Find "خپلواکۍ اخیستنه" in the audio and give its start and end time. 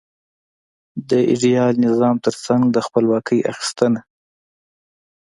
2.85-4.01